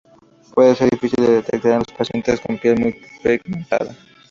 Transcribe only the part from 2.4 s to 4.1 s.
con piel muy pigmentada.